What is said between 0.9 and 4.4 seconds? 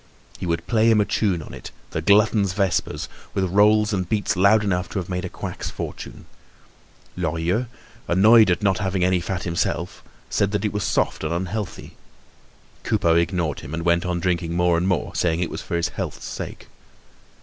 a tune on it, the glutton's vespers, with rolls and beats